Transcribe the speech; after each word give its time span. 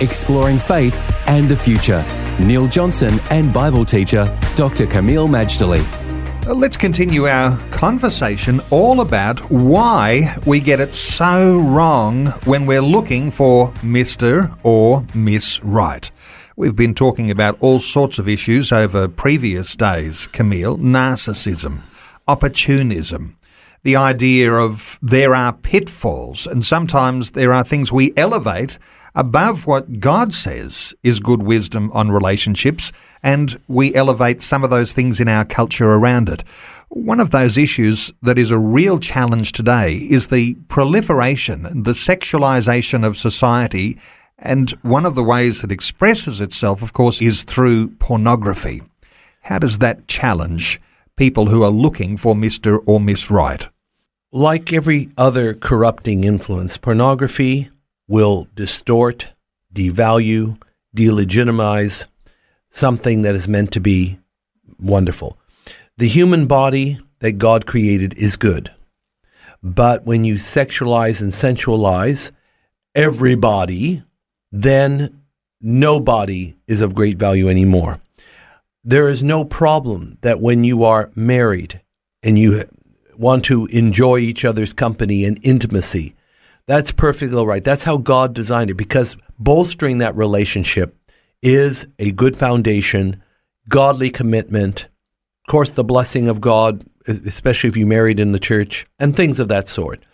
exploring 0.00 0.58
faith 0.58 0.94
and 1.26 1.48
the 1.48 1.56
future. 1.56 2.04
Neil 2.40 2.66
Johnson 2.66 3.20
and 3.30 3.52
Bible 3.52 3.84
teacher 3.84 4.24
Dr. 4.56 4.86
Kameel 4.86 5.28
Majdali. 5.28 5.84
Let's 6.46 6.76
continue 6.76 7.26
our 7.28 7.56
conversation 7.70 8.60
all 8.70 9.02
about 9.02 9.38
why 9.50 10.36
we 10.46 10.58
get 10.58 10.80
it 10.80 10.94
so 10.94 11.58
wrong 11.58 12.26
when 12.44 12.66
we're 12.66 12.80
looking 12.80 13.30
for 13.30 13.70
Mr. 13.82 14.56
or 14.64 15.04
Miss 15.14 15.62
Right. 15.62 16.10
We've 16.56 16.74
been 16.74 16.94
talking 16.94 17.30
about 17.30 17.56
all 17.60 17.78
sorts 17.78 18.18
of 18.18 18.28
issues 18.28 18.72
over 18.72 19.06
previous 19.06 19.76
days, 19.76 20.28
Kameel 20.32 20.78
narcissism, 20.78 21.82
opportunism, 22.26 23.36
the 23.82 23.96
idea 23.96 24.52
of 24.52 24.98
there 25.00 25.34
are 25.34 25.52
pitfalls, 25.52 26.46
and 26.46 26.64
sometimes 26.64 27.32
there 27.32 27.52
are 27.52 27.64
things 27.64 27.92
we 27.92 28.12
elevate 28.16 28.78
above 29.14 29.66
what 29.66 30.00
God 30.00 30.32
says 30.32 30.94
is 31.02 31.18
good 31.18 31.42
wisdom 31.42 31.90
on 31.92 32.10
relationships, 32.10 32.92
and 33.22 33.60
we 33.68 33.94
elevate 33.94 34.42
some 34.42 34.62
of 34.62 34.70
those 34.70 34.92
things 34.92 35.20
in 35.20 35.28
our 35.28 35.44
culture 35.44 35.90
around 35.90 36.28
it. 36.28 36.42
One 36.88 37.20
of 37.20 37.30
those 37.30 37.56
issues 37.56 38.12
that 38.22 38.38
is 38.38 38.50
a 38.50 38.58
real 38.58 38.98
challenge 38.98 39.52
today 39.52 39.94
is 39.94 40.28
the 40.28 40.54
proliferation, 40.68 41.62
the 41.82 41.92
sexualization 41.92 43.06
of 43.06 43.16
society, 43.16 43.98
and 44.38 44.70
one 44.82 45.06
of 45.06 45.14
the 45.14 45.24
ways 45.24 45.62
it 45.64 45.72
expresses 45.72 46.40
itself, 46.40 46.82
of 46.82 46.92
course, 46.92 47.20
is 47.20 47.44
through 47.44 47.88
pornography. 47.96 48.82
How 49.42 49.58
does 49.58 49.78
that 49.78 50.06
challenge 50.06 50.80
people 51.20 51.48
who 51.48 51.62
are 51.62 51.68
looking 51.68 52.16
for 52.16 52.34
Mr. 52.34 52.78
or 52.86 52.98
Miss 52.98 53.30
Right? 53.30 53.68
Like 54.32 54.72
every 54.72 55.10
other 55.18 55.52
corrupting 55.52 56.24
influence, 56.24 56.78
pornography 56.78 57.68
will 58.08 58.48
distort, 58.54 59.28
devalue, 59.74 60.58
delegitimize 60.96 62.06
something 62.70 63.20
that 63.20 63.34
is 63.34 63.46
meant 63.46 63.70
to 63.72 63.80
be 63.80 64.18
wonderful. 64.78 65.36
The 65.98 66.08
human 66.08 66.46
body 66.46 66.98
that 67.18 67.32
God 67.32 67.66
created 67.66 68.16
is 68.16 68.38
good. 68.38 68.72
But 69.62 70.06
when 70.06 70.24
you 70.24 70.36
sexualize 70.36 71.20
and 71.20 71.32
sensualize 71.32 72.30
everybody, 72.94 74.00
then 74.50 75.20
nobody 75.60 76.56
is 76.66 76.80
of 76.80 76.94
great 76.94 77.18
value 77.18 77.50
anymore. 77.50 78.00
There 78.82 79.08
is 79.08 79.22
no 79.22 79.44
problem 79.44 80.18
that 80.22 80.40
when 80.40 80.64
you 80.64 80.84
are 80.84 81.10
married 81.14 81.82
and 82.22 82.38
you 82.38 82.64
want 83.16 83.44
to 83.46 83.66
enjoy 83.66 84.18
each 84.18 84.44
other's 84.44 84.72
company 84.72 85.24
and 85.24 85.38
intimacy, 85.42 86.14
that's 86.66 86.92
perfectly 86.92 87.36
all 87.36 87.46
right. 87.46 87.62
That's 87.62 87.82
how 87.82 87.98
God 87.98 88.32
designed 88.32 88.70
it 88.70 88.74
because 88.74 89.16
bolstering 89.38 89.98
that 89.98 90.16
relationship 90.16 90.96
is 91.42 91.86
a 91.98 92.12
good 92.12 92.36
foundation, 92.36 93.22
godly 93.68 94.08
commitment, 94.08 94.84
of 94.84 95.50
course, 95.50 95.72
the 95.72 95.84
blessing 95.84 96.28
of 96.28 96.40
God, 96.40 96.84
especially 97.06 97.68
if 97.68 97.76
you 97.76 97.86
married 97.86 98.20
in 98.20 98.32
the 98.32 98.38
church, 98.38 98.86
and 98.98 99.14
things 99.14 99.40
of 99.40 99.48
that 99.48 99.68
sort. 99.68 100.04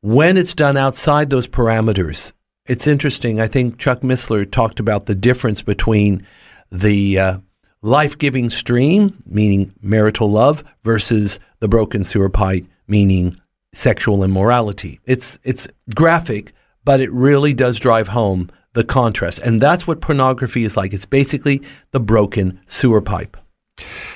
When 0.00 0.36
it's 0.36 0.54
done 0.54 0.76
outside 0.76 1.30
those 1.30 1.48
parameters, 1.48 2.32
it's 2.66 2.86
interesting. 2.86 3.40
I 3.40 3.48
think 3.48 3.78
Chuck 3.78 4.00
Missler 4.00 4.48
talked 4.48 4.80
about 4.80 5.06
the 5.06 5.14
difference 5.14 5.62
between 5.62 6.26
the 6.70 7.18
uh, 7.18 7.38
life 7.82 8.18
giving 8.18 8.50
stream, 8.50 9.22
meaning 9.26 9.74
marital 9.80 10.30
love, 10.30 10.64
versus 10.84 11.38
the 11.60 11.68
broken 11.68 12.04
sewer 12.04 12.28
pipe, 12.28 12.66
meaning 12.86 13.40
sexual 13.72 14.24
immorality. 14.24 15.00
It's 15.04 15.38
it's 15.42 15.68
graphic, 15.94 16.52
but 16.84 17.00
it 17.00 17.10
really 17.12 17.54
does 17.54 17.78
drive 17.78 18.08
home 18.08 18.50
the 18.72 18.84
contrast. 18.84 19.38
And 19.40 19.60
that's 19.60 19.86
what 19.86 20.00
pornography 20.00 20.64
is 20.64 20.76
like. 20.76 20.92
It's 20.92 21.06
basically 21.06 21.62
the 21.90 22.00
broken 22.00 22.60
sewer 22.66 23.00
pipe. 23.00 23.36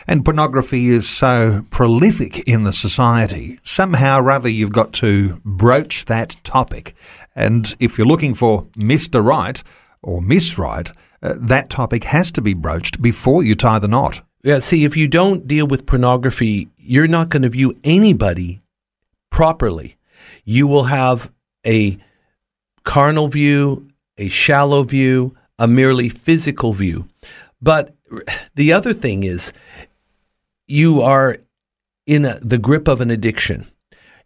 And 0.07 0.25
pornography 0.25 0.89
is 0.91 1.09
so 1.09 1.65
prolific 1.71 2.41
in 2.41 2.65
the 2.65 2.73
society. 2.73 3.59
Somehow 3.63 4.21
or 4.21 4.31
other, 4.31 4.49
you've 4.49 4.73
got 4.73 4.93
to 4.95 5.41
broach 5.45 6.05
that 6.05 6.37
topic. 6.45 6.95
And 7.35 7.75
if 7.81 7.97
you're 7.97 8.07
looking 8.07 8.35
for 8.35 8.65
Mr. 8.77 9.25
Right 9.25 9.63
or 10.03 10.21
Miss 10.21 10.59
Right, 10.59 10.93
uh, 11.25 11.35
that 11.39 11.71
topic 11.71 12.05
has 12.05 12.31
to 12.33 12.43
be 12.43 12.55
broached 12.55 13.01
before 13.01 13.43
you 13.43 13.55
tie 13.55 13.79
the 13.79 13.89
knot. 13.89 14.21
Yeah, 14.43 14.59
see, 14.59 14.85
if 14.85 14.95
you 14.95 15.09
don't 15.09 15.49
deal 15.49 15.67
with 15.67 15.87
pornography, 15.87 16.69
you're 16.77 17.09
not 17.09 17.31
going 17.31 17.43
to 17.43 17.49
view 17.49 17.79
anybody 17.83 18.61
properly, 19.31 19.97
you 20.45 20.67
will 20.67 20.85
have 20.85 21.33
a 21.67 21.99
carnal 22.85 23.29
view, 23.29 23.89
a 24.19 24.29
shallow 24.29 24.83
view, 24.83 25.35
a 25.59 25.67
merely 25.67 26.11
physical 26.11 26.75
view. 26.75 27.09
But 27.61 27.95
the 28.55 28.73
other 28.73 28.93
thing 28.93 29.25
is, 29.25 29.53
you 30.69 31.01
are 31.01 31.39
in 32.07 32.27
a, 32.27 32.39
the 32.41 32.59
grip 32.59 32.87
of 32.87 33.01
an 33.01 33.11
addiction. 33.11 33.67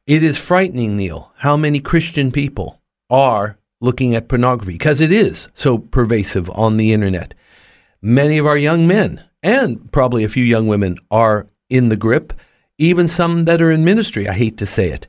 It 0.06 0.22
is 0.24 0.36
frightening, 0.36 0.96
Neil, 0.96 1.32
how 1.36 1.56
many 1.56 1.80
Christian 1.80 2.32
people 2.32 2.80
are 3.08 3.56
looking 3.80 4.14
at 4.14 4.28
pornography 4.28 4.72
because 4.72 5.00
it 5.00 5.12
is 5.12 5.48
so 5.54 5.78
pervasive 5.78 6.50
on 6.50 6.76
the 6.76 6.92
internet. 6.92 7.34
Many 8.02 8.38
of 8.38 8.46
our 8.46 8.56
young 8.56 8.86
men 8.86 9.24
and 9.42 9.90
probably 9.92 10.24
a 10.24 10.28
few 10.28 10.44
young 10.44 10.66
women 10.66 10.96
are 11.10 11.48
in 11.70 11.88
the 11.88 11.96
grip 11.96 12.32
even 12.78 13.08
some 13.08 13.44
that 13.44 13.60
are 13.60 13.72
in 13.72 13.84
ministry, 13.84 14.28
I 14.28 14.34
hate 14.34 14.56
to 14.58 14.66
say 14.66 14.90
it. 14.90 15.08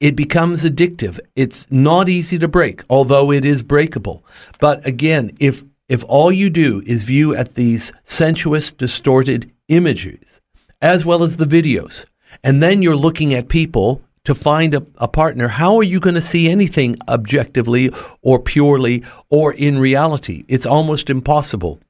It 0.00 0.16
becomes 0.16 0.64
addictive. 0.64 1.20
It's 1.36 1.70
not 1.70 2.08
easy 2.08 2.38
to 2.38 2.48
break, 2.48 2.82
although 2.88 3.30
it 3.30 3.44
is 3.44 3.62
breakable. 3.62 4.24
But 4.58 4.84
again, 4.86 5.36
if 5.38 5.64
if 5.88 6.04
all 6.04 6.30
you 6.30 6.50
do 6.50 6.82
is 6.86 7.04
view 7.04 7.34
at 7.34 7.54
these 7.54 7.92
sensuous, 8.04 8.72
distorted 8.72 9.50
images, 9.68 10.40
as 10.82 11.04
well 11.04 11.22
as 11.22 11.36
the 11.36 11.46
videos, 11.46 12.04
and 12.44 12.62
then 12.62 12.82
you're 12.82 12.96
looking 12.96 13.32
at 13.34 13.48
people 13.48 14.02
to 14.28 14.34
find 14.34 14.74
a, 14.74 14.84
a 14.98 15.08
partner, 15.08 15.48
how 15.48 15.78
are 15.78 15.82
you 15.82 15.98
going 15.98 16.14
to 16.14 16.20
see 16.20 16.50
anything 16.50 16.94
objectively 17.08 17.90
or 18.20 18.38
purely 18.38 19.02
or 19.30 19.54
in 19.54 19.78
reality? 19.78 20.44
It's 20.48 20.66
almost 20.66 21.08
impossible. 21.08 21.80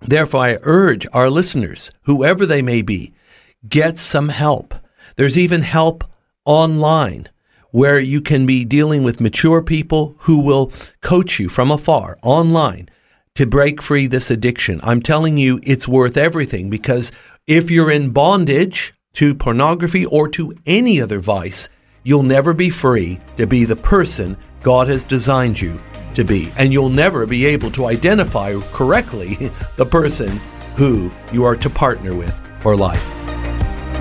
Therefore, 0.00 0.40
I 0.40 0.58
urge 0.62 1.06
our 1.12 1.28
listeners, 1.28 1.92
whoever 2.04 2.46
they 2.46 2.62
may 2.62 2.80
be, 2.80 3.12
get 3.68 3.98
some 3.98 4.30
help. 4.30 4.74
There's 5.16 5.36
even 5.36 5.60
help 5.60 6.02
online 6.46 7.28
where 7.72 8.00
you 8.00 8.22
can 8.22 8.46
be 8.46 8.64
dealing 8.64 9.04
with 9.04 9.20
mature 9.20 9.60
people 9.60 10.14
who 10.20 10.40
will 10.40 10.72
coach 11.02 11.38
you 11.38 11.50
from 11.50 11.70
afar 11.70 12.16
online 12.22 12.88
to 13.34 13.44
break 13.44 13.82
free 13.82 14.06
this 14.06 14.30
addiction. 14.30 14.80
I'm 14.82 15.02
telling 15.02 15.36
you, 15.36 15.60
it's 15.62 15.86
worth 15.86 16.16
everything 16.16 16.70
because 16.70 17.12
if 17.46 17.70
you're 17.70 17.90
in 17.90 18.12
bondage 18.12 18.94
to 19.16 19.34
pornography 19.34 20.06
or 20.06 20.28
to 20.28 20.54
any 20.66 21.00
other 21.00 21.18
vice, 21.18 21.68
you'll 22.04 22.22
never 22.22 22.54
be 22.54 22.70
free 22.70 23.20
to 23.36 23.46
be 23.46 23.64
the 23.64 23.76
person 23.76 24.36
God 24.62 24.88
has 24.88 25.04
designed 25.04 25.60
you 25.60 25.80
to 26.14 26.24
be. 26.24 26.52
And 26.56 26.72
you'll 26.72 26.88
never 26.88 27.26
be 27.26 27.46
able 27.46 27.70
to 27.72 27.86
identify 27.86 28.58
correctly 28.72 29.50
the 29.76 29.86
person 29.86 30.40
who 30.76 31.10
you 31.32 31.44
are 31.44 31.56
to 31.56 31.70
partner 31.70 32.14
with 32.14 32.38
for 32.60 32.76
life. 32.76 33.02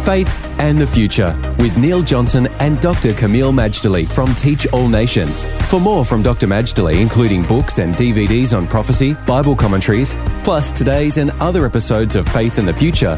Faith 0.06 0.30
and 0.60 0.78
the 0.78 0.86
Future 0.86 1.36
with 1.58 1.76
Neil 1.78 2.04
Johnson 2.04 2.48
and 2.60 2.80
Dr. 2.80 3.14
Kameel 3.14 3.52
Majdali 3.52 4.08
from 4.08 4.34
Teach 4.36 4.68
All 4.72 4.88
Nations. 4.88 5.46
For 5.70 5.80
more 5.80 6.06
from 6.06 6.22
Dr. 6.22 6.46
Majdali, 6.46 7.02
including 7.02 7.44
books 7.44 7.80
and 7.80 7.96
DVDs 7.96 8.56
on 8.56 8.68
prophecy, 8.68 9.16
Bible 9.26 9.56
commentaries, 9.56 10.16
plus 10.44 10.72
today's 10.72 11.18
and 11.18 11.32
other 11.40 11.66
episodes 11.66 12.16
of 12.16 12.30
Faith 12.30 12.60
and 12.60 12.68
the 12.68 12.74
Future, 12.74 13.18